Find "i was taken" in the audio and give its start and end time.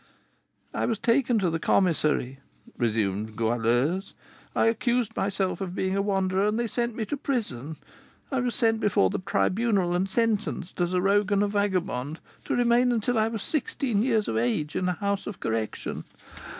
0.73-1.37